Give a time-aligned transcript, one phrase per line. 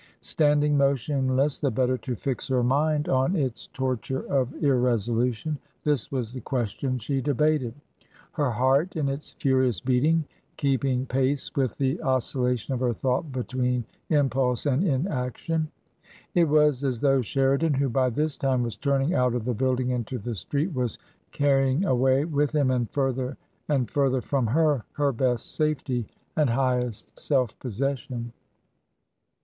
[0.21, 6.33] Standing motionless the better to fix her mind on its torture of irresolution, this was
[6.33, 7.75] the question she debated,
[8.31, 10.25] her heart in its furious beating
[10.57, 15.69] keeping pace with the oscillation of her thought between impulse and inaction.
[16.33, 19.91] It was as though Sheridan, who by this time was turning out of the building
[19.91, 20.97] into the street, was
[21.31, 23.37] carrying away with him and further
[23.69, 28.33] and further from her her best safety and highest self possession.